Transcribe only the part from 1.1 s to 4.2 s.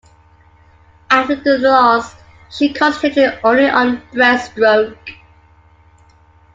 After the loss, she concentrated only on